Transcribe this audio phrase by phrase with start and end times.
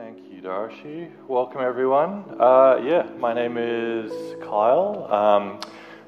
[0.00, 1.10] Thank you, Darshi.
[1.28, 2.24] Welcome, everyone.
[2.38, 5.06] Uh, yeah, my name is Kyle.
[5.12, 5.60] Um,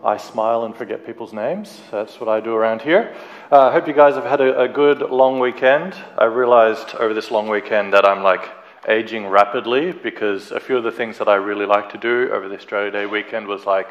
[0.02, 1.78] I smile and forget people's names.
[1.90, 3.14] That's what I do around here.
[3.50, 5.94] I uh, hope you guys have had a, a, good long weekend.
[6.16, 8.48] I realized over this long weekend that I'm like
[8.88, 12.48] aging rapidly because a few of the things that I really like to do over
[12.48, 13.88] the Australia Day weekend was like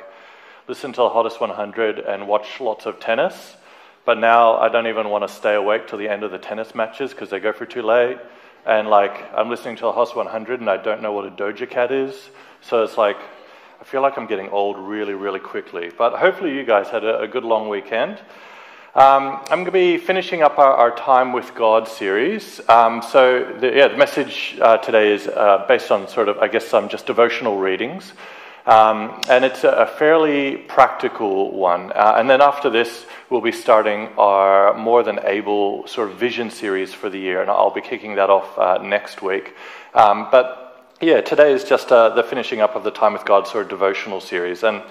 [0.67, 3.55] listen to the Hottest 100 and watch lots of tennis.
[4.03, 6.73] But now I don't even want to stay awake till the end of the tennis
[6.73, 8.17] matches because they go for too late.
[8.65, 11.69] And like I'm listening to the Hottest 100 and I don't know what a Doja
[11.69, 12.29] Cat is.
[12.61, 13.17] So it's like
[13.79, 15.89] I feel like I'm getting old really, really quickly.
[15.97, 18.19] But hopefully you guys had a, a good long weekend.
[18.93, 22.59] Um, I'm going to be finishing up our, our Time with God series.
[22.69, 26.49] Um, so, the, yeah, the message uh, today is uh, based on sort of, I
[26.49, 28.11] guess, some just devotional readings.
[28.65, 31.91] Um, and it's a, fairly practical one.
[31.91, 36.51] Uh, and then after this, we'll be starting our More Than Able sort of vision
[36.51, 37.41] series for the year.
[37.41, 39.55] And I'll be kicking that off uh, next week.
[39.93, 43.47] Um, but yeah, today is just uh, the finishing up of the Time with God
[43.47, 44.63] sort of devotional series.
[44.63, 44.83] And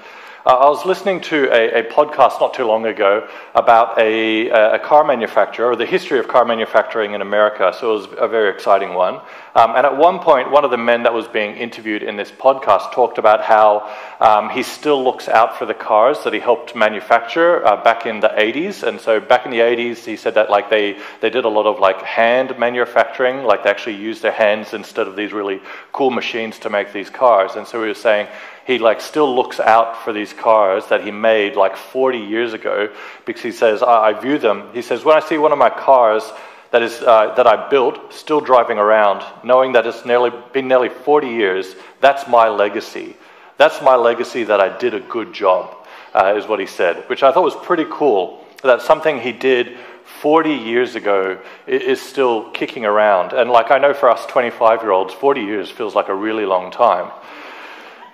[0.46, 4.78] uh, I was listening to a, a, podcast not too long ago about a, a,
[4.78, 8.50] car manufacturer, or the history of car manufacturing in America, so it was a very
[8.50, 9.16] exciting one.
[9.54, 12.30] Um, and at one point, one of the men that was being interviewed in this
[12.30, 16.74] podcast talked about how um, he still looks out for the cars that he helped
[16.74, 18.82] manufacture uh, back in the 80s.
[18.86, 21.66] And so back in the 80s, he said that like they, they did a lot
[21.66, 25.60] of like hand manufacturing, like they actually used their hands instead of these really
[25.92, 27.56] cool machines to make these cars.
[27.56, 28.28] And so he was saying,
[28.66, 32.92] he like still looks out for these cars that he made like 40 years ago
[33.24, 34.68] because he says I, I view them.
[34.72, 36.30] He says when i see one of my cars
[36.70, 40.88] that is uh, that i built still driving around knowing that it's nearly been nearly
[40.88, 43.16] 40 years that's my legacy.
[43.56, 45.76] That's my legacy that i did a good job
[46.14, 49.78] uh, is what he said which i thought was pretty cool that something he did
[50.20, 53.32] 40 years ago is still kicking around.
[53.32, 56.44] And like i know for us 25 year olds 40 years feels like a really
[56.44, 57.10] long time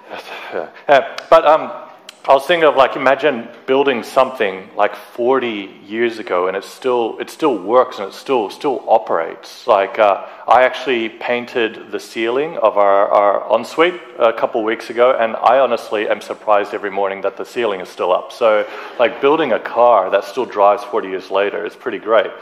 [0.87, 1.87] but um,
[2.29, 7.19] I was thinking of like imagine building something like 40 years ago and it still
[7.21, 9.69] it still works and it still still operates.
[9.69, 15.17] Like uh, I actually painted the ceiling of our, our ensuite a couple weeks ago
[15.17, 18.33] and I honestly am surprised every morning that the ceiling is still up.
[18.33, 22.33] So like building a car that still drives 40 years later is pretty great.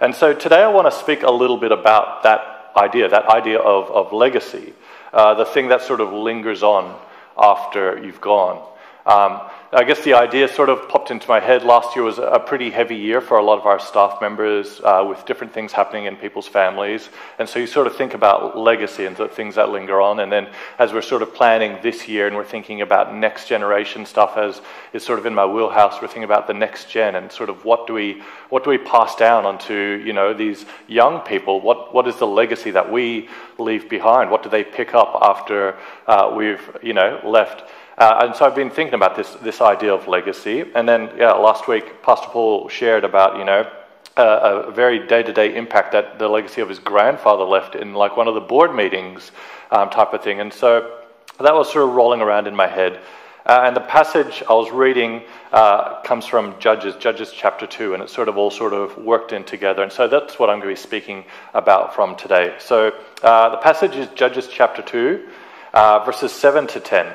[0.00, 3.58] And so today I want to speak a little bit about that idea, that idea
[3.58, 4.72] of, of legacy,
[5.12, 6.98] uh, the thing that sort of lingers on
[7.36, 8.73] after you've gone.
[9.06, 11.62] Um, I guess the idea sort of popped into my head.
[11.62, 15.04] Last year was a pretty heavy year for a lot of our staff members uh,
[15.06, 17.10] with different things happening in people's families.
[17.38, 20.20] And so you sort of think about legacy and the things that linger on.
[20.20, 20.48] And then
[20.78, 24.62] as we're sort of planning this year and we're thinking about next generation stuff as
[24.92, 27.64] is sort of in my wheelhouse, we're thinking about the next gen and sort of
[27.64, 31.60] what do we, what do we pass down onto, you know, these young people?
[31.60, 33.28] What, what is the legacy that we
[33.58, 34.30] leave behind?
[34.30, 35.76] What do they pick up after
[36.06, 37.64] uh, we've, you know, left?
[37.96, 40.64] Uh, and so I've been thinking about this, this idea of legacy.
[40.74, 43.70] And then, yeah, last week, Pastor Paul shared about, you know,
[44.16, 47.94] uh, a very day to day impact that the legacy of his grandfather left in
[47.94, 49.32] like one of the board meetings
[49.70, 50.40] um, type of thing.
[50.40, 51.00] And so
[51.40, 53.00] that was sort of rolling around in my head.
[53.46, 55.22] Uh, and the passage I was reading
[55.52, 59.32] uh, comes from Judges, Judges chapter 2, and it's sort of all sort of worked
[59.32, 59.82] in together.
[59.82, 62.54] And so that's what I'm going to be speaking about from today.
[62.58, 65.28] So uh, the passage is Judges chapter 2,
[65.74, 67.12] uh, verses 7 to 10.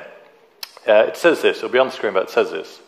[0.88, 2.80] Uh, it says this, it'll be on the screen, but it says this.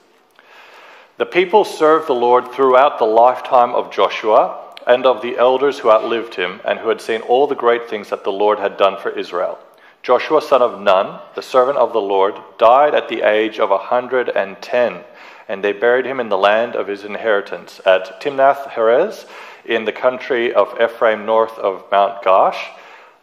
[1.19, 5.91] The people served the Lord throughout the lifetime of Joshua and of the elders who
[5.91, 8.99] outlived him and who had seen all the great things that the Lord had done
[8.99, 9.59] for Israel.
[10.03, 13.79] Joshua, son of Nun, the servant of the Lord, died at the age of a
[13.79, 15.05] hundred and ten,
[15.49, 19.27] and they buried him in the land of his inheritance at Timnath Heres
[19.65, 22.59] in the country of Ephraim north of Mount Gaash.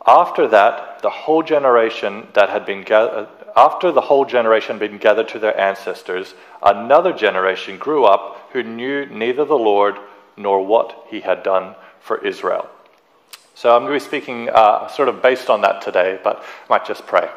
[0.07, 3.27] After that, the whole generation that had been gathered
[3.59, 6.33] after the whole generation had been gathered to their ancestors,
[6.63, 9.95] another generation grew up who knew neither the Lord
[10.37, 12.69] nor what he had done for Israel.
[13.55, 16.43] So I'm going to be speaking uh, sort of based on that today, but I
[16.69, 17.29] might just pray.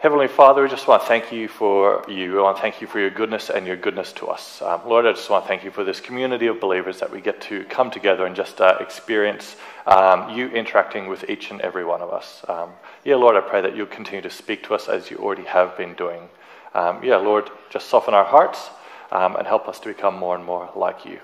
[0.00, 2.40] Heavenly Father, we just want to thank you for you.
[2.40, 4.62] I want to thank you for your goodness and your goodness to us.
[4.62, 7.20] Um, Lord, I just want to thank you for this community of believers that we
[7.20, 9.56] get to come together and just uh, experience
[9.86, 12.42] um, you interacting with each and every one of us.
[12.48, 12.70] Um,
[13.04, 15.76] yeah, Lord, I pray that you'll continue to speak to us as you already have
[15.76, 16.30] been doing.
[16.72, 18.70] Um, yeah, Lord, just soften our hearts
[19.12, 21.20] um, and help us to become more and more like you.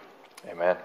[0.50, 0.76] Amen.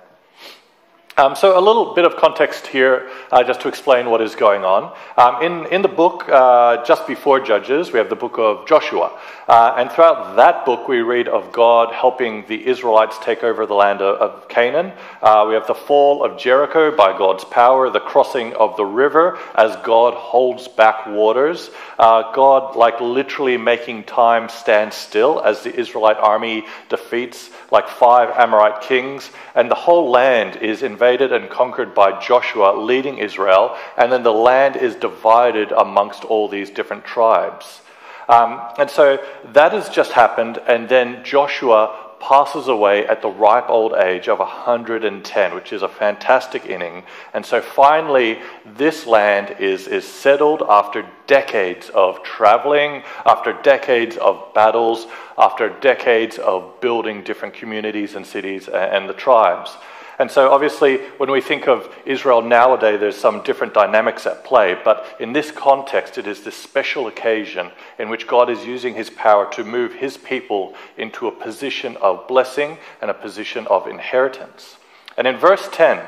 [1.17, 4.63] Um, so, a little bit of context here uh, just to explain what is going
[4.63, 4.95] on.
[5.17, 9.19] Um, in, in the book, uh, just before Judges, we have the book of Joshua.
[9.45, 13.73] Uh, and throughout that book, we read of God helping the Israelites take over the
[13.73, 14.93] land of, of Canaan.
[15.21, 19.37] Uh, we have the fall of Jericho by God's power, the crossing of the river
[19.55, 21.71] as God holds back waters.
[21.99, 28.29] Uh, God, like literally making time stand still as the Israelite army defeats like five
[28.37, 29.29] Amorite kings.
[29.55, 34.21] And the whole land is in invaded and conquered by Joshua, leading Israel, and then
[34.21, 37.81] the land is divided amongst all these different tribes.
[38.29, 39.17] Um, and so
[39.53, 44.37] that has just happened, and then Joshua passes away at the ripe old age of
[44.37, 47.01] 110, which is a fantastic inning.
[47.33, 54.53] And so finally, this land is, is settled after decades of traveling, after decades of
[54.53, 59.75] battles, after decades of building different communities and cities and the tribes.
[60.21, 64.79] And so, obviously, when we think of Israel nowadays, there's some different dynamics at play.
[64.85, 69.09] But in this context, it is this special occasion in which God is using his
[69.09, 74.77] power to move his people into a position of blessing and a position of inheritance.
[75.17, 76.05] And in verse 10,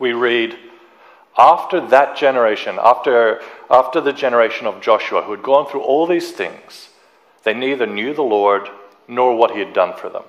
[0.00, 0.58] we read,
[1.38, 3.40] after that generation, after,
[3.70, 6.88] after the generation of Joshua, who had gone through all these things,
[7.44, 8.68] they neither knew the Lord
[9.06, 10.24] nor what he had done for them.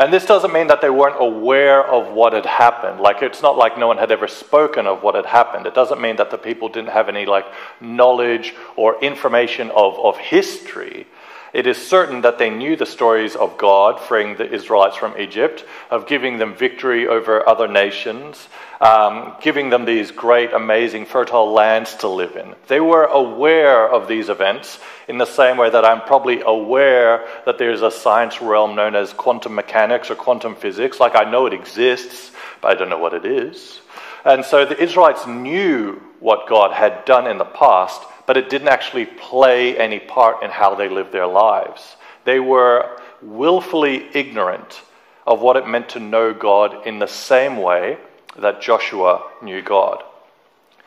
[0.00, 3.00] And this doesn't mean that they weren't aware of what had happened.
[3.00, 5.66] Like, it's not like no one had ever spoken of what had happened.
[5.66, 7.44] It doesn't mean that the people didn't have any, like,
[7.82, 11.06] knowledge or information of, of history.
[11.52, 15.64] It is certain that they knew the stories of God freeing the Israelites from Egypt,
[15.90, 18.48] of giving them victory over other nations,
[18.80, 22.54] um, giving them these great, amazing, fertile lands to live in.
[22.68, 27.58] They were aware of these events in the same way that I'm probably aware that
[27.58, 31.00] there's a science realm known as quantum mechanics or quantum physics.
[31.00, 32.30] Like I know it exists,
[32.60, 33.80] but I don't know what it is.
[34.24, 38.68] And so the Israelites knew what God had done in the past, but it didn't
[38.68, 41.96] actually play any part in how they lived their lives.
[42.24, 44.82] They were willfully ignorant
[45.26, 47.98] of what it meant to know God in the same way
[48.38, 50.04] that Joshua knew God.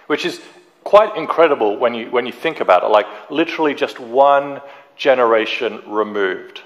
[0.08, 0.40] Which is
[0.86, 2.88] quite incredible when you, when you think about it.
[2.88, 4.62] Like, literally, just one
[4.96, 6.62] generation removed.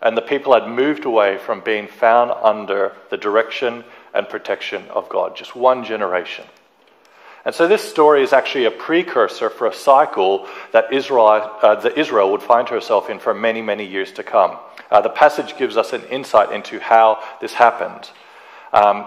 [0.00, 3.82] And the people had moved away from being found under the direction
[4.14, 5.34] and protection of God.
[5.34, 6.44] Just one generation.
[7.44, 11.96] And so this story is actually a precursor for a cycle that Israel, uh, that
[11.96, 14.58] Israel would find herself in for many, many years to come.
[14.90, 18.10] Uh, the passage gives us an insight into how this happened.
[18.72, 19.06] Um,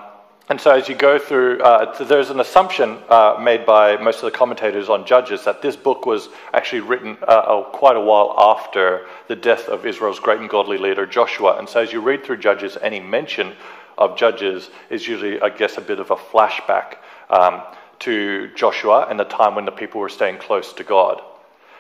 [0.49, 4.23] and so, as you go through, uh, there's an assumption uh, made by most of
[4.23, 9.05] the commentators on Judges that this book was actually written uh, quite a while after
[9.29, 11.57] the death of Israel's great and godly leader Joshua.
[11.57, 13.53] And so, as you read through Judges, any mention
[13.97, 16.97] of Judges is usually, I guess, a bit of a flashback
[17.29, 17.61] um,
[18.03, 21.21] to Joshua and the time when the people were staying close to God.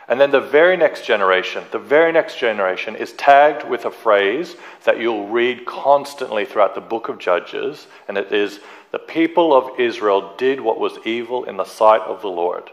[0.07, 4.57] And then the very next generation, the very next generation is tagged with a phrase
[4.83, 8.59] that you'll read constantly throughout the book of Judges, and it is
[8.91, 12.69] the people of Israel did what was evil in the sight of the Lord.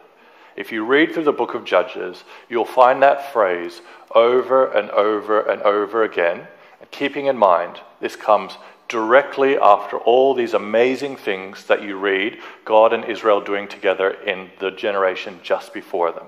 [0.56, 3.80] If you read through the book of Judges, you'll find that phrase
[4.14, 6.46] over and over and over again.
[6.80, 8.58] And keeping in mind, this comes
[8.90, 14.50] directly after all these amazing things that you read God and Israel doing together in
[14.58, 16.26] the generation just before them.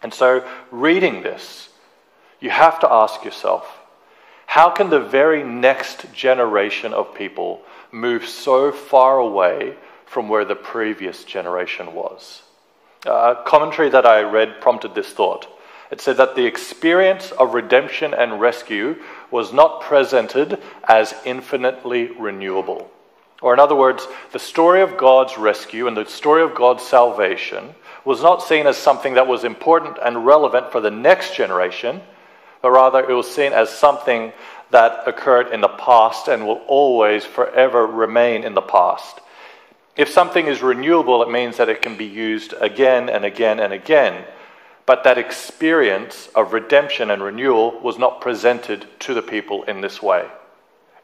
[0.00, 1.68] And so, reading this,
[2.40, 3.66] you have to ask yourself
[4.46, 9.74] how can the very next generation of people move so far away
[10.06, 12.42] from where the previous generation was?
[13.06, 15.48] A commentary that I read prompted this thought.
[15.92, 18.96] It said that the experience of redemption and rescue
[19.30, 20.58] was not presented
[20.88, 22.90] as infinitely renewable.
[23.42, 27.74] Or, in other words, the story of God's rescue and the story of God's salvation
[28.06, 32.00] was not seen as something that was important and relevant for the next generation,
[32.62, 34.32] but rather it was seen as something
[34.70, 39.20] that occurred in the past and will always forever remain in the past.
[39.94, 43.74] If something is renewable, it means that it can be used again and again and
[43.74, 44.24] again.
[44.92, 50.02] But that experience of redemption and renewal was not presented to the people in this
[50.02, 50.28] way.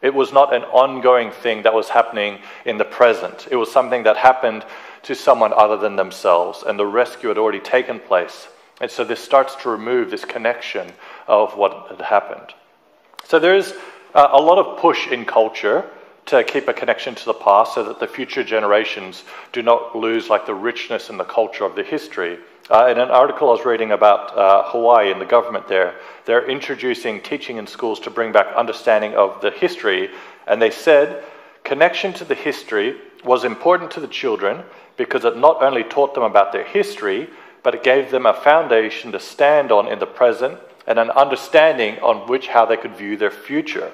[0.02, 3.48] It was not an ongoing thing that was happening in the present.
[3.50, 4.66] It was something that happened
[5.04, 8.48] to someone other than themselves, and the rescue had already taken place.
[8.78, 10.92] And so this starts to remove this connection
[11.26, 12.52] of what had happened.
[13.24, 13.72] So there's
[14.14, 15.88] uh, a lot of push in culture
[16.26, 20.28] to keep a connection to the past so that the future generations do not lose
[20.28, 22.38] like the richness and the culture of the history.
[22.70, 25.94] Uh, in an article I was reading about uh, Hawaii and the government there,
[26.26, 30.10] they're introducing teaching in schools to bring back understanding of the history,
[30.46, 31.24] and they said
[31.64, 34.64] connection to the history was important to the children
[34.98, 37.30] because it not only taught them about their history,
[37.62, 41.98] but it gave them a foundation to stand on in the present and an understanding
[42.00, 43.90] on which how they could view their future.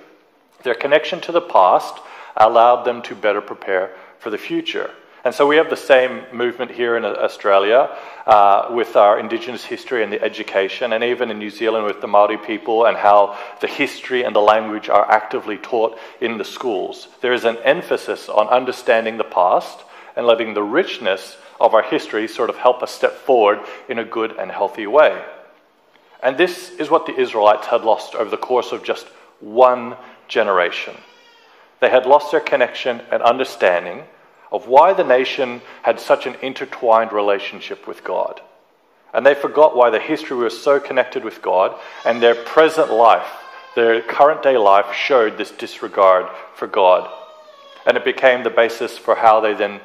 [0.64, 1.94] Their connection to the past
[2.36, 4.90] allowed them to better prepare for the future.
[5.24, 10.02] And so we have the same movement here in Australia uh, with our Indigenous history
[10.02, 13.66] and the education, and even in New Zealand with the Maori people and how the
[13.66, 17.08] history and the language are actively taught in the schools.
[17.22, 19.78] There is an emphasis on understanding the past
[20.14, 24.04] and letting the richness of our history sort of help us step forward in a
[24.04, 25.24] good and healthy way.
[26.22, 29.06] And this is what the Israelites had lost over the course of just
[29.40, 29.96] one
[30.28, 30.94] generation.
[31.80, 34.04] They had lost their connection and understanding
[34.54, 38.40] of why the nation had such an intertwined relationship with God.
[39.12, 43.26] And they forgot why the history was so connected with God, and their present life,
[43.74, 47.10] their current day life, showed this disregard for God.
[47.84, 49.80] And it became the basis for how they then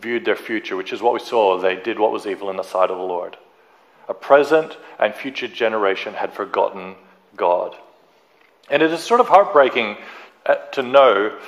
[0.00, 1.58] viewed their future, which is what we saw.
[1.58, 3.36] They did what was evil in the sight of the Lord.
[4.08, 6.94] A present and future generation had forgotten
[7.36, 7.76] God.
[8.70, 9.98] And it is sort of heartbreaking
[10.46, 11.38] uh, to know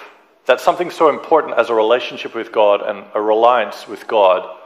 [0.46, 4.58] that something so important as a relationship with God and a reliance with God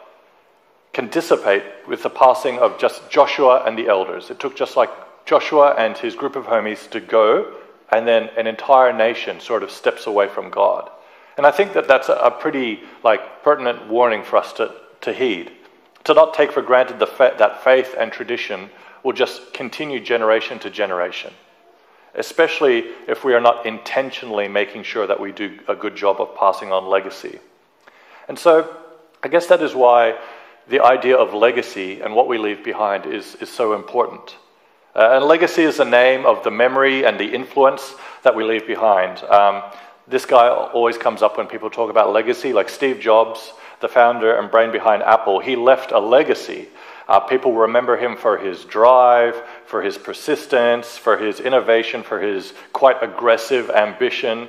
[0.92, 4.30] can dissipate with the passing of just Joshua and the elders.
[4.30, 4.90] It took just like
[5.26, 7.52] Joshua and his group of homies to go,
[7.90, 10.90] and then an entire nation sort of steps away from God.
[11.36, 15.52] And I think that that's a pretty like pertinent warning for us to, to heed,
[16.04, 18.70] to not take for granted the fa- that faith and tradition
[19.02, 21.34] will just continue generation to generation
[22.16, 26.34] especially if we are not intentionally making sure that we do a good job of
[26.36, 27.38] passing on legacy.
[28.28, 28.74] And so,
[29.22, 30.18] I guess that is why
[30.68, 34.36] the idea of legacy and what we leave behind is, is so important.
[34.94, 38.66] Uh, and legacy is the name of the memory and the influence that we leave
[38.66, 39.22] behind.
[39.24, 39.62] Um,
[40.08, 44.38] this guy always comes up when people talk about legacy, like Steve Jobs, the founder
[44.38, 45.38] and brain behind Apple.
[45.38, 46.68] He left a legacy
[47.08, 52.52] uh, people remember him for his drive, for his persistence, for his innovation, for his
[52.72, 54.48] quite aggressive ambition.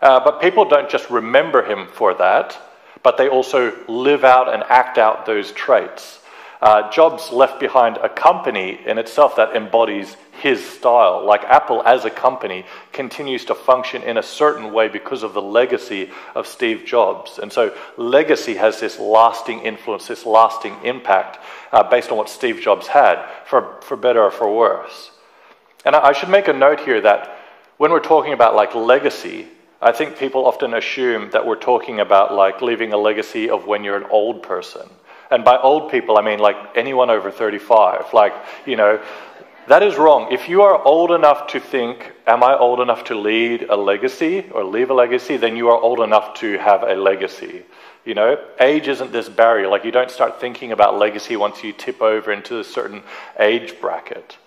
[0.00, 2.58] Uh, but people don't just remember him for that,
[3.02, 6.20] but they also live out and act out those traits.
[6.60, 11.24] Uh, Jobs left behind a company in itself that embodies his style.
[11.24, 15.42] Like Apple as a company continues to function in a certain way because of the
[15.42, 17.38] legacy of Steve Jobs.
[17.38, 21.38] And so legacy has this lasting influence, this lasting impact
[21.70, 25.12] uh, based on what Steve Jobs had, for, for better or for worse.
[25.84, 27.36] And I, I should make a note here that
[27.76, 29.46] when we're talking about like legacy,
[29.80, 33.84] I think people often assume that we're talking about like leaving a legacy of when
[33.84, 34.88] you're an old person.
[35.30, 38.12] And by old people, I mean like anyone over 35.
[38.12, 38.34] Like,
[38.66, 39.00] you know,
[39.68, 40.32] that is wrong.
[40.32, 44.46] If you are old enough to think, am I old enough to lead a legacy
[44.52, 47.64] or leave a legacy, then you are old enough to have a legacy.
[48.06, 49.68] You know, age isn't this barrier.
[49.68, 53.02] Like, you don't start thinking about legacy once you tip over into a certain
[53.38, 54.38] age bracket.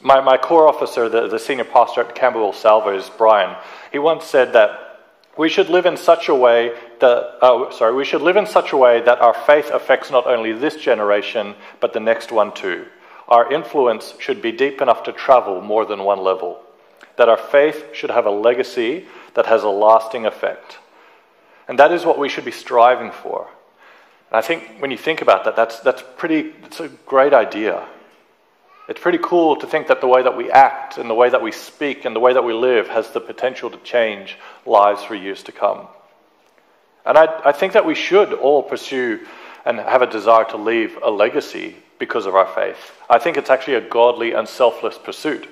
[0.00, 3.56] My, my corps officer, the, the senior pastor at Camberwell Salvos, Brian,
[3.92, 4.85] he once said that
[5.36, 8.72] we should live in such a way that, oh, sorry, we should live in such
[8.72, 12.86] a way that our faith affects not only this generation, but the next one too.
[13.28, 16.60] Our influence should be deep enough to travel more than one level.
[17.16, 20.78] That our faith should have a legacy that has a lasting effect.
[21.68, 23.48] And that is what we should be striving for.
[24.30, 27.86] And I think when you think about that, that's, that's pretty, it's a great idea.
[28.88, 31.42] It's pretty cool to think that the way that we act and the way that
[31.42, 35.14] we speak and the way that we live has the potential to change lives for
[35.14, 35.88] years to come.
[37.04, 39.26] And I, I think that we should all pursue
[39.64, 42.92] and have a desire to leave a legacy because of our faith.
[43.10, 45.48] I think it's actually a godly and selfless pursuit.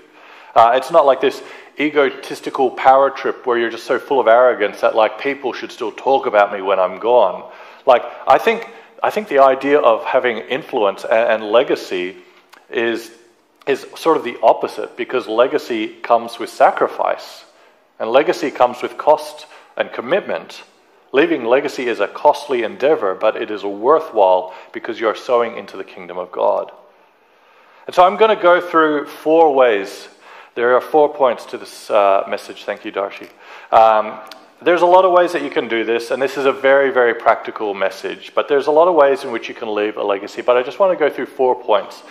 [0.55, 1.43] Uh, it's not like this
[1.81, 5.91] egotistical power trip where you're just so full of arrogance that like people should still
[5.91, 7.51] talk about me when I'm gone.
[7.87, 8.69] Like I think
[9.03, 12.17] I think the idea of having influence and, and legacy
[12.71, 13.11] is
[13.67, 17.45] is sort of the opposite because legacy comes with sacrifice
[17.99, 20.63] and legacy comes with cost and commitment.
[21.13, 25.77] Leaving legacy is a costly endeavor, but it is worthwhile because you are sowing into
[25.77, 26.73] the kingdom of God.
[27.87, 30.09] And so I'm going to go through four ways.
[30.55, 32.65] There are four points to this uh, message.
[32.65, 33.29] Thank you, Darcy.
[33.71, 34.19] Um,
[34.63, 36.91] there's a lot of ways that you can do this, and this is a very,
[36.91, 38.33] very practical message.
[38.35, 40.43] But there's a lot of ways in which you can leave a legacy.
[40.43, 42.03] But I just want to go through four points.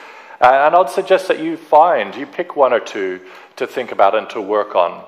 [0.43, 3.21] Uh, and I'd suggest that you find, you pick one or two
[3.55, 5.05] to think about and to work on.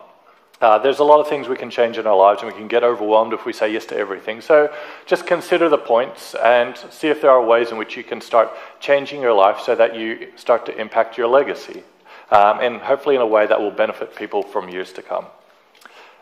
[0.62, 2.70] Uh, there's a lot of things we can change in our lives, and we can
[2.70, 4.40] get overwhelmed if we say yes to everything.
[4.40, 4.74] So
[5.06, 8.50] just consider the points and see if there are ways in which you can start
[8.80, 11.84] changing your life so that you start to impact your legacy,
[12.32, 15.26] um, and hopefully in a way that will benefit people from years to come.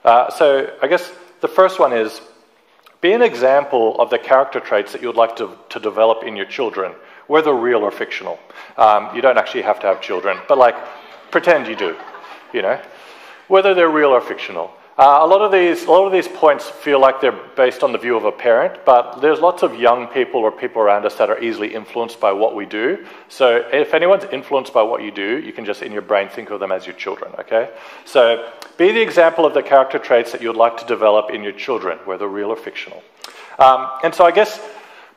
[0.03, 2.19] Uh, so I guess the first one is
[2.99, 6.35] be an example of the character traits that you would like to, to develop in
[6.35, 6.93] your children,
[7.27, 8.39] whether real or fictional.
[8.77, 10.75] Um, you don't actually have to have children, but like,
[11.31, 11.95] pretend you do,
[12.53, 12.79] you know,
[13.47, 14.71] whether they're real or fictional.
[14.95, 17.91] Uh, a lot of these, a lot of these points feel like they're based on
[17.91, 21.15] the view of a parent, but there's lots of young people or people around us
[21.15, 23.03] that are easily influenced by what we do.
[23.27, 26.51] So if anyone's influenced by what you do, you can just in your brain think
[26.51, 27.33] of them as your children.
[27.39, 27.71] Okay.
[28.05, 31.53] So be the example of the character traits that you'd like to develop in your
[31.53, 33.01] children, whether real or fictional.
[33.57, 34.61] Um, and so I guess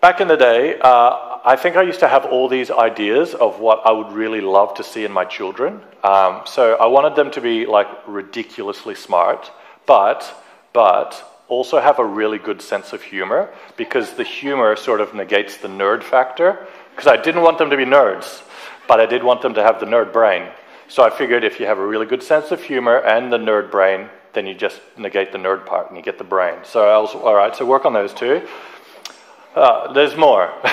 [0.01, 3.61] back in the day, uh, I think I used to have all these ideas of
[3.61, 5.81] what I would really love to see in my children.
[6.03, 9.51] Um, so I wanted them to be like ridiculously smart
[9.87, 15.15] but, but also have a really good sense of humor because the humor sort of
[15.15, 16.67] negates the nerd factor.
[16.91, 18.43] Because I didn't want them to be nerds,
[18.89, 20.49] but I did want them to have the nerd brain.
[20.89, 23.71] So I figured if you have a really good sense of humor and the nerd
[23.71, 26.59] brain, then you just negate the nerd part and you get the brain.
[26.65, 28.47] So I was, all right, so work on those two.
[29.57, 30.53] Uh, there's more.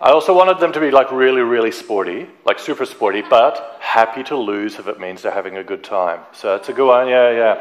[0.00, 4.22] I also wanted them to be like really, really sporty, like super sporty, but happy
[4.24, 6.20] to lose if it means they're having a good time.
[6.32, 7.52] So it's a good one, yeah, yeah.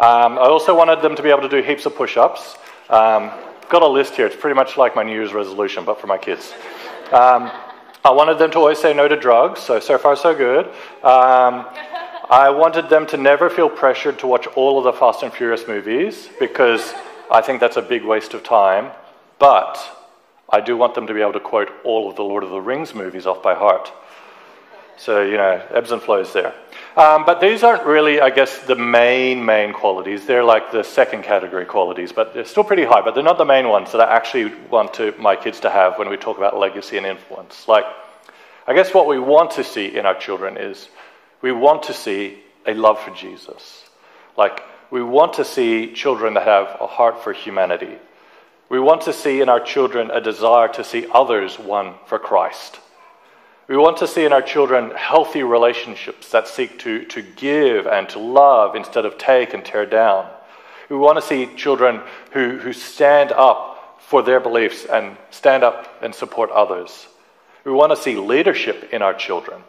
[0.00, 2.56] Um, I also wanted them to be able to do heaps of push ups.
[2.88, 3.30] Um,
[3.68, 4.24] got a list here.
[4.26, 6.54] It's pretty much like my New Year's resolution, but for my kids.
[7.12, 7.50] Um,
[8.02, 10.66] I wanted them to always say no to drugs, so so far so good.
[11.04, 11.66] Um,
[12.30, 15.68] I wanted them to never feel pressured to watch all of the Fast and Furious
[15.68, 16.94] movies because
[17.30, 18.90] I think that's a big waste of time.
[19.38, 19.78] But
[20.48, 22.60] I do want them to be able to quote all of the Lord of the
[22.60, 23.92] Rings movies off by heart.
[24.96, 26.54] So, you know, ebbs and flows there.
[26.96, 30.26] Um, but these aren't really, I guess, the main, main qualities.
[30.26, 33.44] They're like the second category qualities, but they're still pretty high, but they're not the
[33.44, 36.56] main ones that I actually want to, my kids to have when we talk about
[36.56, 37.66] legacy and influence.
[37.66, 37.84] Like,
[38.68, 40.88] I guess what we want to see in our children is
[41.42, 43.84] we want to see a love for Jesus.
[44.36, 44.62] Like,
[44.92, 47.98] we want to see children that have a heart for humanity.
[48.74, 52.80] We want to see in our children a desire to see others won for Christ.
[53.68, 58.08] We want to see in our children healthy relationships that seek to, to give and
[58.08, 60.28] to love instead of take and tear down.
[60.90, 62.00] We want to see children
[62.32, 67.06] who, who stand up for their beliefs and stand up and support others.
[67.62, 69.62] We want to see leadership in our children.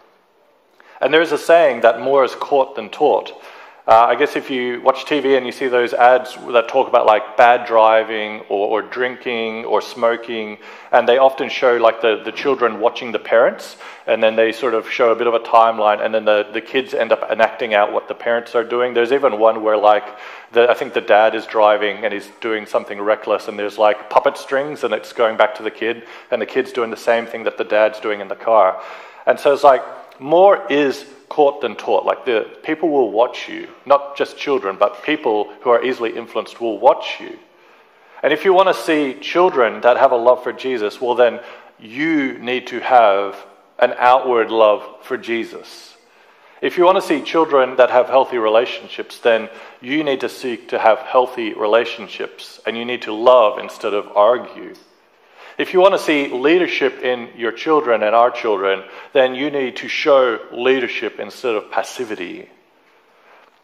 [0.99, 3.39] And there's a saying that more is caught than taught.
[3.87, 7.05] Uh, I guess if you watch TV and you see those ads that talk about
[7.05, 10.57] like bad driving or, or, drinking or smoking,
[10.91, 14.73] and they often show like the, the children watching the parents, and then they sort
[14.73, 17.75] of show a bit of a timeline, and then the, the kids end up enacting
[17.75, 18.95] out what the parents are doing.
[18.95, 20.17] There's even one where like
[20.51, 24.09] the, I think the dad is driving and he's doing something reckless, and there's like
[24.09, 27.27] puppet strings, and it's going back to the kid, and the kid's doing the same
[27.27, 28.81] thing that the dad's doing in the car.
[29.27, 29.83] And so it's like
[30.19, 32.05] more is caught than taught.
[32.05, 36.61] Like the people will watch you, not just children, but people who are easily influenced
[36.61, 37.37] will watch you.
[38.23, 41.39] And if you want to see children that have a love for Jesus, well, then
[41.79, 43.35] you need to have
[43.79, 45.95] an outward love for Jesus.
[46.61, 49.49] If you want to see children that have healthy relationships, then
[49.81, 54.07] you need to seek to have healthy relationships and you need to love instead of
[54.15, 54.73] argue.
[55.57, 59.77] If you want to see leadership in your children and our children, then you need
[59.77, 62.49] to show leadership instead of passivity.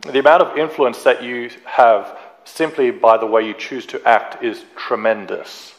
[0.01, 4.43] The amount of influence that you have simply by the way you choose to act
[4.43, 5.75] is tremendous.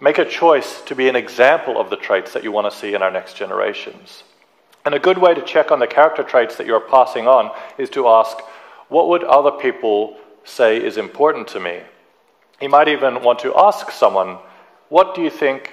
[0.00, 2.94] Make a choice to be an example of the traits that you want to see
[2.94, 4.22] in our next generations.
[4.84, 7.90] And a good way to check on the character traits that you're passing on is
[7.90, 8.38] to ask,
[8.88, 11.80] what would other people say is important to me?
[12.60, 14.38] You might even want to ask someone,
[14.88, 15.72] what do you think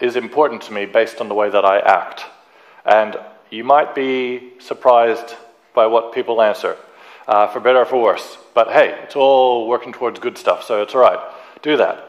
[0.00, 2.24] is important to me based on the way that I act?
[2.84, 3.16] And
[3.50, 5.34] you might be surprised
[5.74, 6.76] by what people answer,
[7.28, 8.38] uh, for better or for worse.
[8.54, 11.20] But hey, it's all working towards good stuff, so it's all right.
[11.62, 12.08] Do that.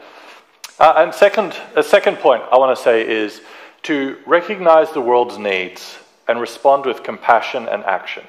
[0.80, 3.40] Uh, and second, a second point I want to say is
[3.84, 8.24] to recognize the world's needs and respond with compassion and action.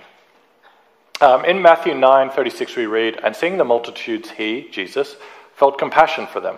[1.21, 5.15] Um, in Matthew 9:36 we read, "And seeing the multitudes, he, Jesus,
[5.55, 6.57] felt compassion for them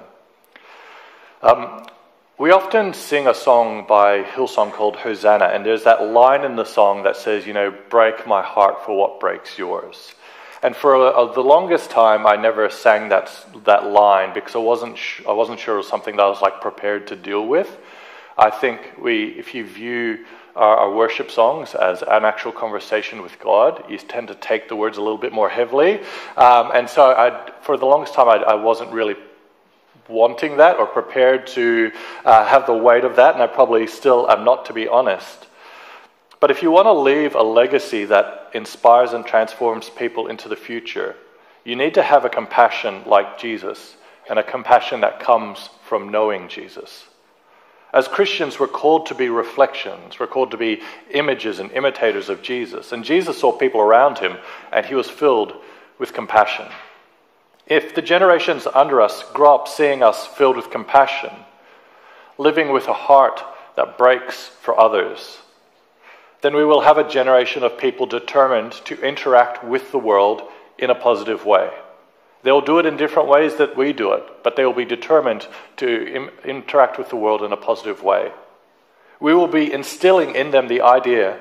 [1.42, 1.86] um,
[2.38, 6.66] we often sing a song by Hillsong called Hosanna, and there's that line in the
[6.66, 10.14] song that says, you know, break my heart for what breaks yours.
[10.62, 13.32] And for a, a, the longest time, I never sang that,
[13.66, 16.42] that line because I wasn't, sh- I wasn't sure it was something that I was
[16.42, 17.78] like prepared to deal with.
[18.38, 23.40] I think we, if you view our, our, worship songs as an actual conversation with
[23.40, 26.00] God, you tend to take the words a little bit more heavily.
[26.36, 29.16] Um, and so I, for the longest time, I, I wasn't really
[30.08, 31.92] wanting that or prepared to
[32.24, 35.48] uh, have the weight of that, and I probably still am not, to be honest.
[36.40, 40.56] But if you want to leave a legacy that inspires and transforms people into the
[40.56, 41.16] future,
[41.64, 43.96] you need to have a compassion like Jesus
[44.30, 47.06] and a compassion that comes from knowing Jesus.
[47.94, 50.20] As Christians, we're called to be reflections.
[50.20, 52.92] We're called to be images and imitators of Jesus.
[52.92, 54.38] And Jesus saw people around him,
[54.74, 55.54] and he was filled
[55.98, 56.66] with compassion.
[57.68, 61.32] If the generations under us grow up seeing us filled with compassion,
[62.38, 63.44] living with a heart
[63.76, 65.40] that breaks for others,
[66.42, 70.44] then we will have a generation of people determined to interact with the world
[70.78, 71.72] in a positive way.
[72.44, 75.48] They'll do it in different ways that we do it, but they will be determined
[75.78, 78.32] to Im- interact with the world in a positive way.
[79.20, 81.40] We will be instilling in them the idea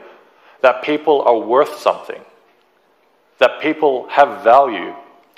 [0.63, 2.23] that people are worth something,
[3.39, 4.95] that people have value,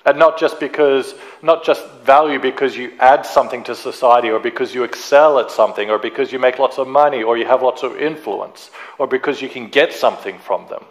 [0.06, 4.72] and not just because not just value because you add something to society or because
[4.72, 7.82] you excel at something or because you make lots of money or you have lots
[7.82, 10.84] of influence or because you can get something from them.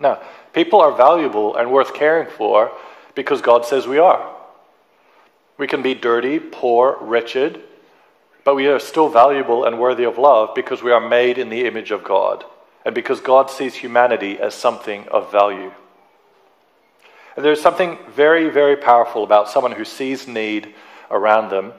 [0.00, 0.18] No,
[0.54, 2.72] people are valuable and worth caring for
[3.14, 4.34] because God says we are.
[5.58, 7.62] We can be dirty, poor, wretched,
[8.44, 11.66] but we are still valuable and worthy of love because we are made in the
[11.66, 12.44] image of God
[12.84, 15.72] and because God sees humanity as something of value.
[17.36, 20.74] There's something very, very powerful about someone who sees need
[21.10, 21.72] around them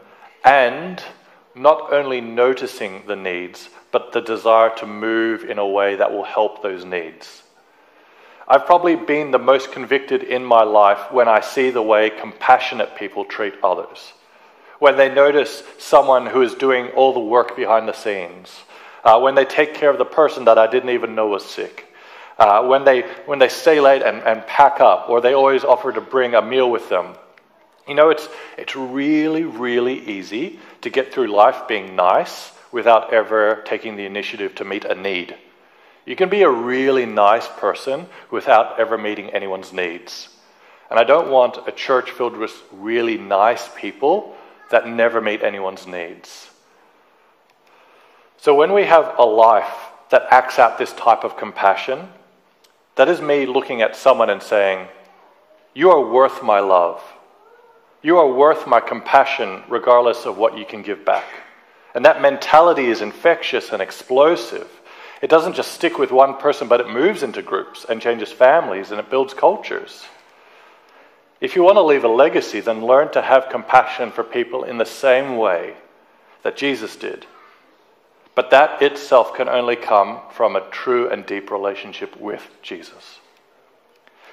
[0.46, 1.02] and
[1.56, 6.24] not only noticing the needs, but the desire to move in a way that will
[6.24, 7.42] help those needs.
[8.48, 12.96] I've probably been the most convicted in my life when I see the way compassionate
[12.96, 14.14] people treat others.
[14.80, 18.62] When they notice someone who is doing all the work behind the scenes.
[19.04, 21.87] Uh, when they take care of the person that I didn't even know was sick.
[22.38, 25.92] Uh, when, they, when they stay late and, and pack up, or they always offer
[25.92, 27.16] to bring a meal with them.
[27.88, 33.64] You know, it's, it's really, really easy to get through life being nice without ever
[33.66, 35.36] taking the initiative to meet a need.
[36.06, 40.30] You can be a really nice person without ever meeting anyone's needs.
[40.90, 44.36] And I don't want a church filled with really nice people
[44.70, 46.50] that never meet anyone's needs.
[48.38, 52.08] So when we have a life that acts out this type of compassion,
[52.98, 54.88] that is me looking at someone and saying,
[55.74, 57.02] You are worth my love.
[58.02, 61.26] You are worth my compassion, regardless of what you can give back.
[61.96, 64.70] And that mentality is infectious and explosive.
[65.22, 68.92] It doesn't just stick with one person, but it moves into groups and changes families
[68.92, 70.06] and it builds cultures.
[71.42, 74.78] If you want to leave a legacy, then learn to have compassion for people in
[74.78, 75.76] the same way
[76.44, 77.26] that Jesus did.
[78.38, 83.18] But that itself can only come from a true and deep relationship with Jesus.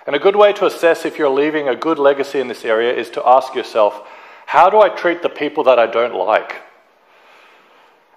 [0.07, 2.95] And a good way to assess if you're leaving a good legacy in this area
[2.95, 4.07] is to ask yourself
[4.45, 6.61] how do I treat the people that I don't like?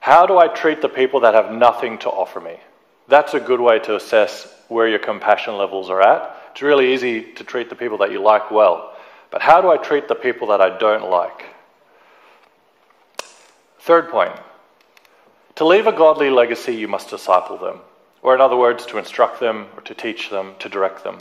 [0.02, 2.58] How do I treat the people that have nothing to offer me?
[3.08, 6.36] That's a good way to assess where your compassion levels are at.
[6.52, 8.94] It's really easy to treat the people that you like well.
[9.32, 11.46] But how do I treat the people that I don't like?
[13.80, 14.38] Third point
[15.58, 17.80] to leave a godly legacy, you must disciple them.
[18.24, 21.20] Or, in other words, to instruct them, or to teach them, to direct them.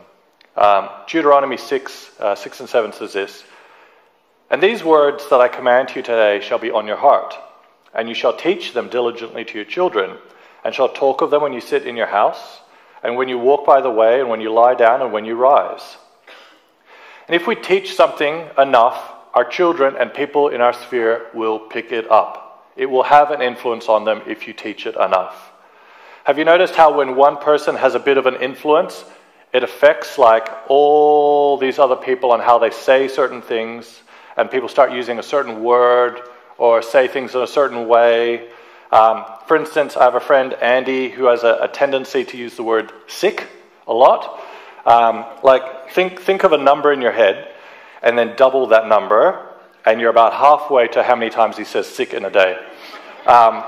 [0.57, 3.45] Um, Deuteronomy 6, uh, 6 and 7 says this
[4.49, 7.35] And these words that I command you today shall be on your heart
[7.97, 10.19] and you shall teach them diligently to your children,
[10.65, 12.61] and shall talk of them when you sit in your house,
[13.03, 15.35] and when you walk by the way, and when you lie down, and when you
[15.35, 15.97] rise.
[17.27, 21.91] And if we teach something enough, our children and people in our sphere will pick
[21.91, 22.46] it up.
[22.77, 25.53] It will have an influence on them if you teach it enough.
[26.25, 29.05] Have you noticed how when one person has a bit of an influence,
[29.53, 34.03] it affects like all these other people on how they say certain things,
[34.37, 36.21] and people start using a certain word
[36.59, 38.49] or say things in a certain way.
[38.93, 42.57] Um, for instance, I have a friend, Andy, who has a, a tendency to use
[42.57, 43.47] the word sick
[43.87, 44.43] a lot.
[44.85, 47.49] Um, like, think, think of a number in your head
[48.03, 49.46] and then double that number,
[49.87, 52.59] and you're about halfway to how many times he says sick in a day.
[53.27, 53.65] Um,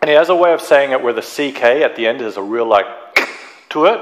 [0.00, 2.36] and he has a way of saying it where the CK at the end is
[2.36, 2.86] a real, like,
[3.70, 4.00] to it.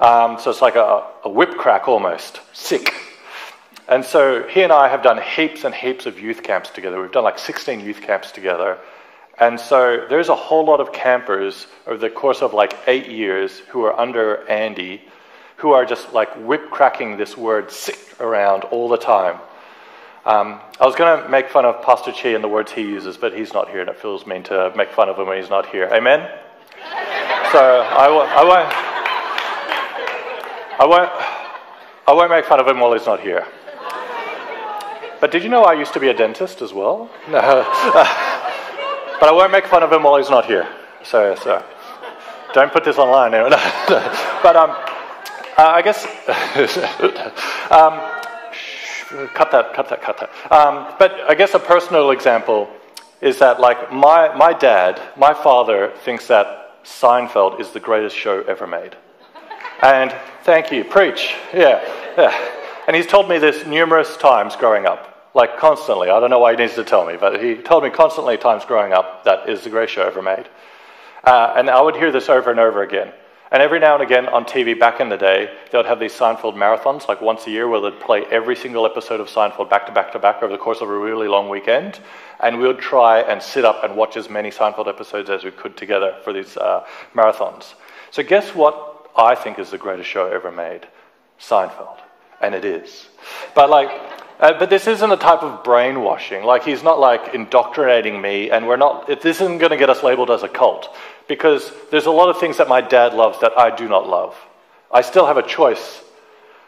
[0.00, 2.40] Um, so it's like a, a whip crack almost.
[2.52, 2.92] Sick.
[3.88, 7.00] And so he and I have done heaps and heaps of youth camps together.
[7.00, 8.78] We've done like 16 youth camps together.
[9.38, 13.58] And so there's a whole lot of campers over the course of like eight years
[13.70, 15.02] who are under Andy
[15.56, 19.38] who are just like whip cracking this word sick around all the time.
[20.26, 23.18] Um, I was going to make fun of Pastor Chi and the words he uses,
[23.18, 25.50] but he's not here, and it feels mean to make fun of him when he's
[25.50, 25.88] not here.
[25.92, 26.28] Amen?
[27.52, 28.72] so I, w- I won't.
[30.80, 31.10] I won't.
[32.08, 33.46] I won't make fun of him while he's not here.
[35.20, 37.10] But did you know I used to be a dentist as well?
[37.28, 37.40] No.
[39.20, 40.66] but I won't make fun of him while he's not here.
[41.02, 41.62] So, so
[42.54, 43.32] don't put this online.
[44.42, 44.70] But um,
[45.56, 46.04] uh, I guess
[47.70, 48.23] um,
[49.34, 50.52] cut that, cut that, cut that.
[50.52, 52.68] Um, but I guess a personal example
[53.20, 58.42] is that, like, my, my dad, my father, thinks that Seinfeld is the greatest show
[58.42, 58.96] ever made.
[59.82, 61.34] And thank you, preach.
[61.52, 61.82] Yeah,
[62.16, 62.50] yeah.
[62.86, 66.10] And he's told me this numerous times growing up, like constantly.
[66.10, 68.64] I don't know why he needs to tell me, but he told me constantly times
[68.64, 70.48] growing up that is the greatest show ever made.
[71.24, 73.12] Uh, and I would hear this over and over again.
[73.54, 76.12] And every now and again on TV back in the day, they would have these
[76.12, 79.86] Seinfeld marathons, like once a year, where they'd play every single episode of Seinfeld back
[79.86, 82.00] to back to back over the course of a really long weekend.
[82.40, 85.52] And we would try and sit up and watch as many Seinfeld episodes as we
[85.52, 87.74] could together for these uh, marathons.
[88.10, 90.88] So, guess what I think is the greatest show ever made?
[91.38, 92.00] Seinfeld.
[92.40, 93.06] And it is.
[93.54, 96.44] But, like, uh, but this isn't a type of brainwashing.
[96.44, 100.02] Like, he's not like indoctrinating me, and we're not, this isn't going to get us
[100.02, 100.94] labeled as a cult
[101.28, 104.36] because there's a lot of things that my dad loves that I do not love.
[104.92, 106.02] I still have a choice,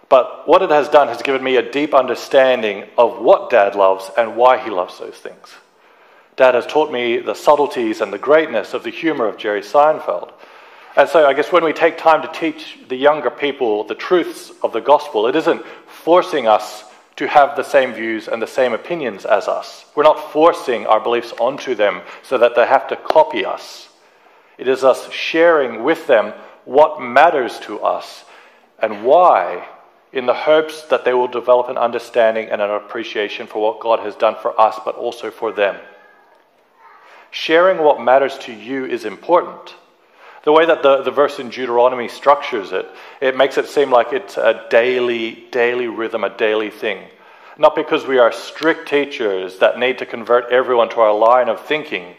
[0.09, 4.11] but what it has done has given me a deep understanding of what dad loves
[4.16, 5.55] and why he loves those things.
[6.37, 10.33] Dad has taught me the subtleties and the greatness of the humor of Jerry Seinfeld.
[10.94, 14.52] And so I guess when we take time to teach the younger people the truths
[14.62, 16.85] of the gospel, it isn't forcing us
[17.16, 19.87] to have the same views and the same opinions as us.
[19.94, 23.88] We're not forcing our beliefs onto them so that they have to copy us.
[24.59, 28.24] It is us sharing with them what matters to us
[28.79, 29.66] and why,
[30.12, 34.00] in the hopes that they will develop an understanding and an appreciation for what God
[34.00, 35.76] has done for us, but also for them.
[37.31, 39.74] Sharing what matters to you is important.
[40.46, 42.88] The way that the, the verse in Deuteronomy structures it,
[43.20, 47.02] it makes it seem like it's a daily, daily rhythm, a daily thing.
[47.59, 51.66] Not because we are strict teachers that need to convert everyone to our line of
[51.66, 52.14] thinking,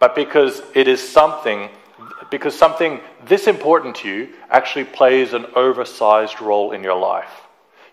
[0.00, 1.68] but because it is something,
[2.32, 7.42] because something this important to you actually plays an oversized role in your life.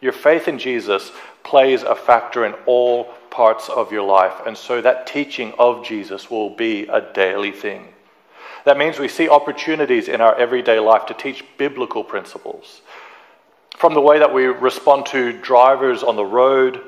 [0.01, 1.11] Your faith in Jesus
[1.43, 6.31] plays a factor in all parts of your life, and so that teaching of Jesus
[6.31, 7.89] will be a daily thing.
[8.65, 12.81] That means we see opportunities in our everyday life to teach biblical principles.
[13.77, 16.81] From the way that we respond to drivers on the road,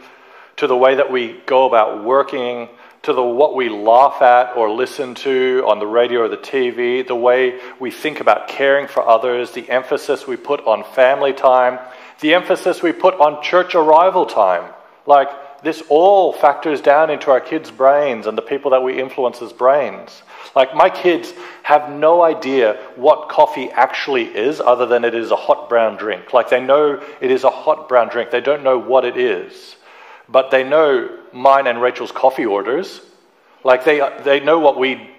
[0.57, 2.67] to the way that we go about working,
[3.03, 7.05] to the what we laugh at or listen to on the radio or the TV,
[7.05, 11.79] the way we think about caring for others, the emphasis we put on family time,
[12.19, 14.71] the emphasis we put on church arrival time.
[15.07, 15.29] Like
[15.63, 20.23] this all factors down into our kids' brains and the people that we influence's brains.
[20.55, 25.35] Like my kids have no idea what coffee actually is other than it is a
[25.35, 26.33] hot brown drink.
[26.33, 28.31] Like they know it is a hot brown drink.
[28.31, 29.75] They don't know what it is
[30.31, 33.01] but they know mine and Rachel's coffee orders.
[33.63, 35.09] Like they, they know what we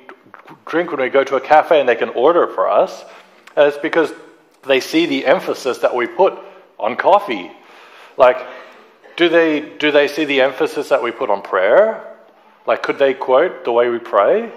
[0.67, 3.05] drink when we go to a cafe and they can order for us.
[3.55, 4.13] And it's because
[4.67, 6.39] they see the emphasis that we put
[6.79, 7.51] on coffee.
[8.17, 8.39] Like,
[9.16, 12.05] do they, do they see the emphasis that we put on prayer?
[12.66, 14.53] Like, could they quote the way we pray?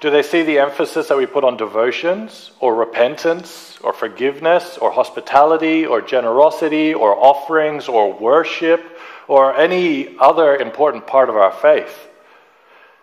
[0.00, 4.90] Do they see the emphasis that we put on devotions or repentance or forgiveness or
[4.90, 12.08] hospitality or generosity or offerings or worship or any other important part of our faith?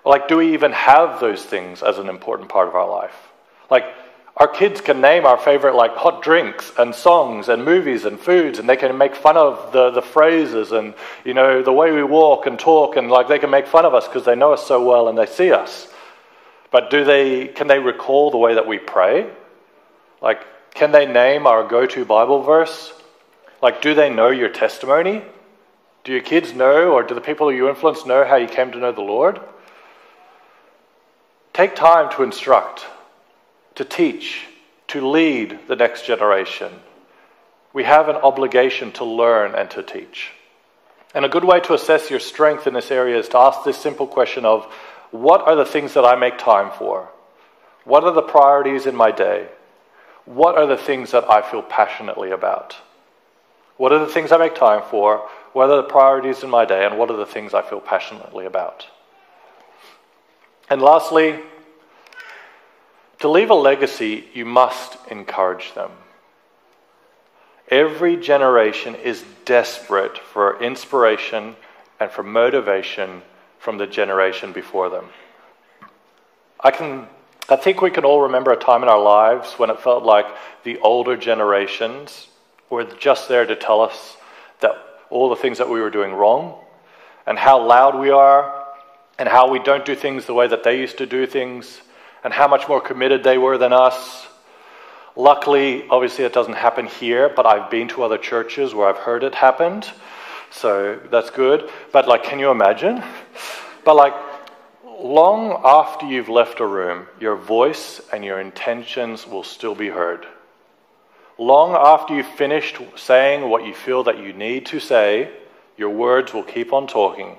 [0.05, 3.15] Like, do we even have those things as an important part of our life?
[3.69, 3.85] Like,
[4.41, 8.57] our kids can name our favorite, like, hot drinks and songs and movies and foods,
[8.57, 12.01] and they can make fun of the, the phrases and, you know, the way we
[12.01, 14.65] walk and talk, and, like, they can make fun of us because they know us
[14.65, 15.87] so well and they see us.
[16.71, 19.29] But do they, can they recall the way that we pray?
[20.23, 22.93] Like, can they name our go to Bible verse?
[23.61, 25.21] Like, do they know your testimony?
[26.03, 28.79] Do your kids know, or do the people you influence know how you came to
[28.79, 29.39] know the Lord?
[31.53, 32.87] Take time to instruct,
[33.75, 34.47] to teach,
[34.87, 36.71] to lead the next generation.
[37.73, 40.31] We have an obligation to learn and to teach.
[41.13, 43.77] And a good way to assess your strength in this area is to ask this
[43.77, 44.65] simple question of
[45.11, 47.09] what are the things that I make time for?
[47.83, 49.47] What are the priorities in my day?
[50.25, 52.77] What are the things that I feel passionately about?
[53.77, 55.27] What are the things I make time for?
[55.53, 56.85] What are the priorities in my day?
[56.85, 58.85] And what are the things I feel passionately about?
[60.69, 61.39] And lastly,
[63.21, 65.91] to leave a legacy, you must encourage them.
[67.69, 71.55] Every generation is desperate for inspiration
[71.99, 73.21] and for motivation
[73.59, 75.05] from the generation before them.
[76.59, 77.07] I can
[77.49, 80.25] I think we can all remember a time in our lives when it felt like
[80.63, 82.27] the older generations
[82.69, 84.15] were just there to tell us
[84.61, 84.71] that
[85.09, 86.59] all the things that we were doing wrong
[87.27, 88.65] and how loud we are
[89.19, 91.81] and how we don't do things the way that they used to do things
[92.23, 94.27] and how much more committed they were than us.
[95.15, 99.23] Luckily, obviously, it doesn't happen here, but I've been to other churches where I've heard
[99.23, 99.89] it happened.
[100.51, 101.69] So that's good.
[101.91, 103.03] But, like, can you imagine?
[103.83, 104.13] But, like,
[104.85, 110.25] long after you've left a room, your voice and your intentions will still be heard.
[111.37, 115.31] Long after you've finished saying what you feel that you need to say,
[115.75, 117.35] your words will keep on talking.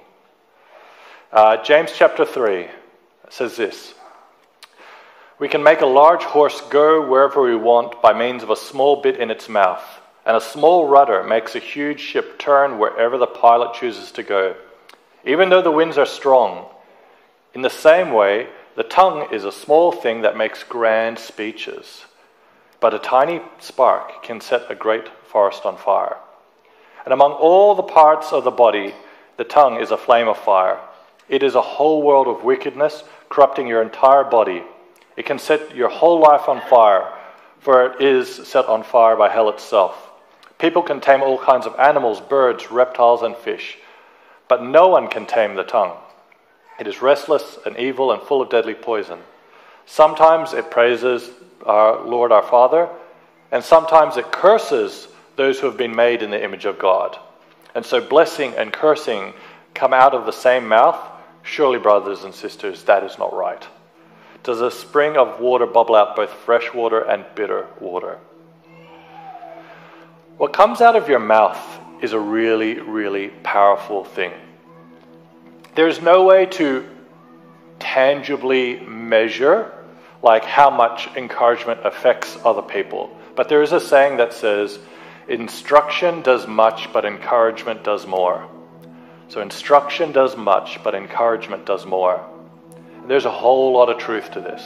[1.33, 2.67] Uh, James chapter 3
[3.31, 3.95] says this
[5.43, 9.03] We can make a large horse go wherever we want by means of a small
[9.03, 9.83] bit in its mouth,
[10.25, 14.55] and a small rudder makes a huge ship turn wherever the pilot chooses to go.
[15.25, 16.67] Even though the winds are strong,
[17.55, 22.05] in the same way, the tongue is a small thing that makes grand speeches,
[22.79, 26.19] but a tiny spark can set a great forest on fire.
[27.05, 28.95] And among all the parts of the body,
[29.39, 30.79] the tongue is a flame of fire.
[31.29, 34.63] It is a whole world of wickedness, corrupting your entire body.
[35.17, 37.13] It can set your whole life on fire,
[37.61, 40.11] for it is set on fire by hell itself.
[40.59, 43.79] People can tame all kinds of animals, birds, reptiles, and fish,
[44.49, 45.97] but no one can tame the tongue.
[46.79, 49.19] It is restless and evil and full of deadly poison.
[49.87, 51.31] Sometimes it praises
[51.67, 52.89] our Lord our Father,
[53.51, 57.19] and sometimes it curses those who have been made in the image of God.
[57.75, 59.35] And so blessing and cursing
[59.75, 60.99] come out of the same mouth.
[61.43, 63.67] Surely, brothers and sisters, that is not right.
[64.43, 68.19] Does a spring of water bubble out both fresh water and bitter water?
[70.37, 71.61] What comes out of your mouth
[72.03, 74.33] is a really, really powerful thing.
[75.77, 76.89] There's no way to
[77.79, 79.73] tangibly measure
[80.23, 83.17] like how much encouragement affects other people.
[83.37, 84.79] But there is a saying that says,
[85.29, 88.49] instruction does much, but encouragement does more.
[89.29, 92.29] So instruction does much, but encouragement does more.
[93.07, 94.63] There's a whole lot of truth to this.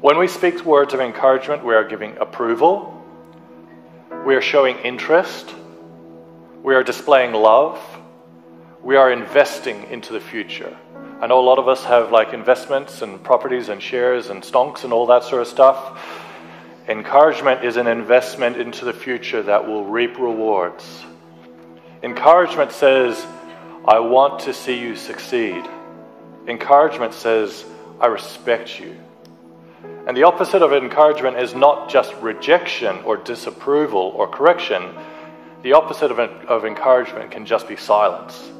[0.00, 2.94] When we speak words of encouragement, we are giving approval,
[4.24, 5.52] we are showing interest,
[6.62, 7.80] we are displaying love,
[8.82, 10.76] we are investing into the future.
[11.20, 14.84] I know a lot of us have like investments and properties and shares and stonks
[14.84, 16.00] and all that sort of stuff.
[16.86, 21.04] Encouragement is an investment into the future that will reap rewards.
[22.04, 23.26] Encouragement says,
[23.84, 25.64] I want to see you succeed.
[26.48, 27.66] Encouragement says,
[28.00, 28.96] I respect you.
[30.06, 34.94] And the opposite of encouragement is not just rejection or disapproval or correction.
[35.62, 38.50] The opposite of, of encouragement can just be silence.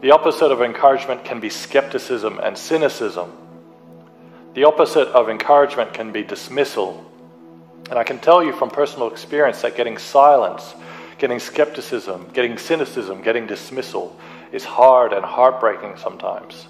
[0.00, 3.30] The opposite of encouragement can be skepticism and cynicism.
[4.54, 7.04] The opposite of encouragement can be dismissal.
[7.90, 10.74] And I can tell you from personal experience that getting silence,
[11.18, 14.18] getting skepticism, getting cynicism, getting dismissal
[14.52, 16.66] is hard and heartbreaking sometimes,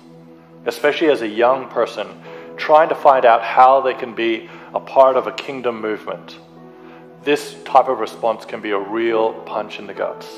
[0.67, 2.09] especially as a young person
[2.57, 6.39] trying to find out how they can be a part of a kingdom movement.
[7.25, 10.29] This type of response can be a real punch in the guts.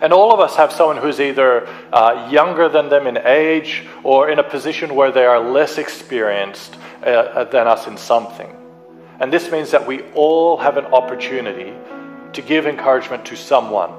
[0.00, 4.30] And all of us have someone who's either uh, younger than them in age or
[4.30, 8.54] in a position where they are less experienced uh, than us in something.
[9.18, 11.72] And this means that we all have an opportunity
[12.32, 13.90] to give encouragement to someone.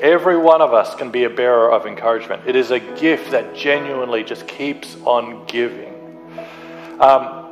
[0.00, 2.42] Every one of us can be a bearer of encouragement.
[2.46, 5.92] It is a gift that genuinely just keeps on giving.
[7.00, 7.48] Um,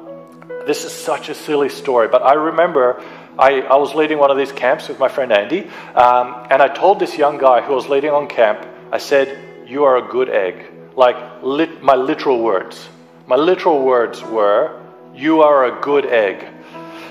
[0.64, 3.02] this is such a silly story, but I remember
[3.36, 6.68] I, I was leading one of these camps with my friend Andy, um, and I
[6.68, 10.30] told this young guy who was leading on camp, I said, You are a good
[10.30, 10.72] egg.
[10.94, 12.88] Like lit, my literal words.
[13.26, 14.80] My literal words were,
[15.14, 16.46] You are a good egg.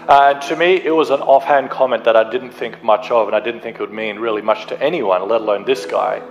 [0.08, 3.36] And to me, it was an offhand comment that I didn't think much of, and
[3.36, 6.22] I didn't think it would mean really much to anyone, let alone this guy,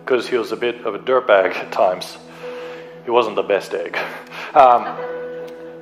[0.00, 2.18] because he was a bit of a dirtbag at times.
[3.04, 3.96] He wasn't the best egg.
[4.54, 4.84] Um,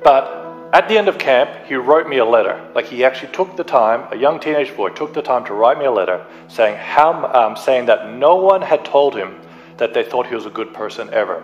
[0.01, 2.71] but at the end of camp, he wrote me a letter.
[2.73, 5.77] Like he actually took the time, a young teenage boy took the time to write
[5.77, 9.41] me a letter saying, how, um, saying that no one had told him
[9.75, 11.43] that they thought he was a good person ever.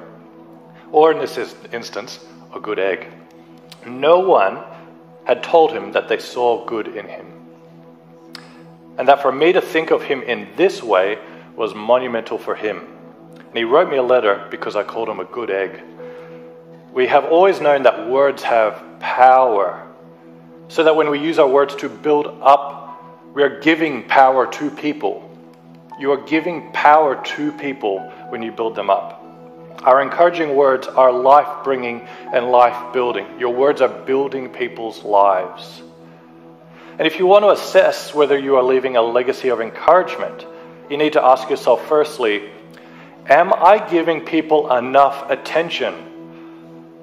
[0.94, 1.38] Or in this
[1.74, 3.08] instance, a good egg.
[3.86, 4.64] No one
[5.28, 7.26] had told him that they saw good in him.
[8.98, 11.20] And that for me to think of him in this way
[11.54, 12.88] was monumental for him.
[13.36, 15.82] And he wrote me a letter because I called him a good egg.
[16.94, 19.86] We have always known that words have power.
[20.70, 24.72] So that when we use our words to build up, we are giving power to
[24.72, 25.30] people.
[26.00, 28.00] You are giving power to people
[28.30, 29.17] when you build them up.
[29.84, 32.02] Our encouraging words are life bringing
[32.34, 33.40] and life building.
[33.40, 35.82] Your words are building people's lives.
[36.98, 40.46] And if you want to assess whether you are leaving a legacy of encouragement,
[40.90, 42.50] you need to ask yourself firstly,
[43.28, 46.08] am I giving people enough attention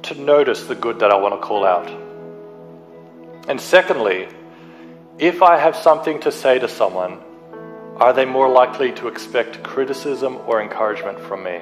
[0.04, 1.88] to notice the good that I want to call out.
[3.48, 4.28] And secondly,
[5.18, 7.20] if I have something to say to someone,
[7.96, 11.60] are they more likely to expect criticism or encouragement from me?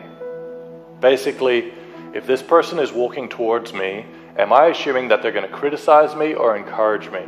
[1.03, 1.75] Basically,
[2.15, 4.07] if this person is walking towards me,
[4.39, 7.27] am I assuming that they're going to criticize me or encourage me?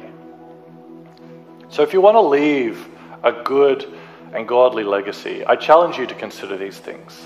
[1.71, 2.89] So, if you want to leave
[3.25, 3.93] a good
[4.33, 7.21] and godly legacy, I challenge you to consider these things.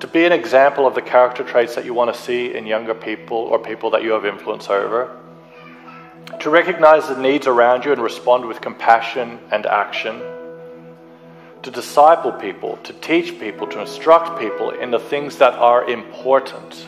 [0.00, 2.94] To be an example of the character traits that you want to see in younger
[2.94, 5.16] people or people that you have influence over.
[6.40, 10.20] To recognize the needs around you and respond with compassion and action
[11.62, 16.86] to disciple people, to teach people, to instruct people in the things that are important.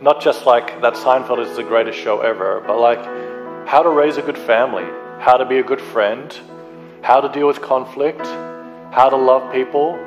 [0.00, 3.04] Not just like that Seinfeld is the greatest show ever, but like
[3.66, 4.86] how to raise a good family,
[5.20, 6.36] how to be a good friend,
[7.02, 8.24] how to deal with conflict,
[8.92, 9.98] how to love people,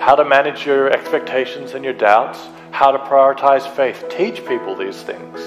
[0.00, 2.40] how to manage your expectations and your doubts,
[2.72, 4.04] how to prioritize faith.
[4.08, 5.40] Teach people these things.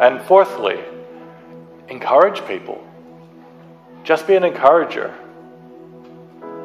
[0.00, 0.78] And fourthly,
[1.88, 2.82] encourage people.
[4.04, 5.14] Just be an encourager.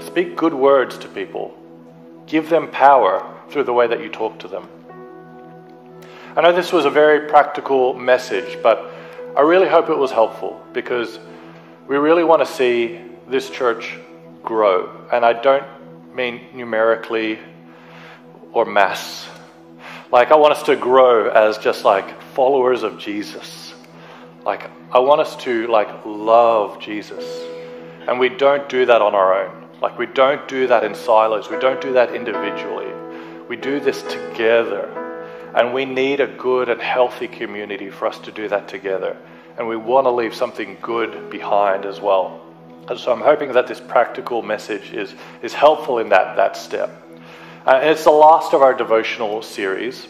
[0.06, 1.58] Speak good words to people.
[2.28, 4.68] Give them power through the way that you talk to them.
[6.36, 8.89] I know this was a very practical message, but
[9.36, 11.20] I really hope it was helpful because
[11.88, 13.97] we really want to see this church
[14.43, 14.89] grow.
[15.12, 15.66] And I don't
[16.16, 17.39] mean numerically
[18.54, 19.28] or mass.
[20.12, 23.74] Like, I want us to grow as just like followers of Jesus.
[24.45, 27.24] Like, I want us to like love Jesus.
[28.08, 29.61] And we don't do that on our own.
[29.82, 32.94] Like, we don't do that in silos, we don't do that individually.
[33.50, 34.88] We do this together.
[35.56, 39.18] And we need a good and healthy community for us to do that together.
[39.58, 42.40] And we want to leave something good behind as well.
[42.88, 46.90] And so I'm hoping that this practical message is, is helpful in that, that step.
[47.66, 50.08] Uh, and it's the last of our devotional series.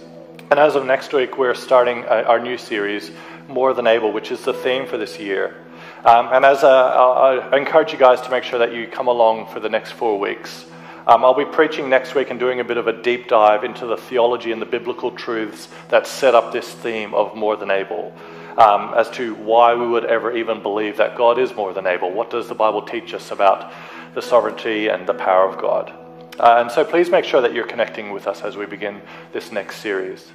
[0.51, 3.11] And as of next week, we're starting uh, our new series,
[3.47, 5.60] More Than Able, which is the theme for this year.
[6.03, 9.47] Um, and as a, I encourage you guys to make sure that you come along
[9.47, 10.65] for the next four weeks.
[11.05, 13.85] Um, I'll be preaching next week and doing a bit of a deep dive into
[13.85, 18.13] the theology and the biblical truths that set up this theme of more than able.
[18.57, 22.11] Um, as to why we would ever even believe that God is more than able.
[22.11, 23.71] What does the Bible teach us about
[24.13, 25.93] the sovereignty and the power of God?
[26.39, 29.01] Uh, and so please make sure that you're connecting with us as we begin
[29.33, 30.31] this next series.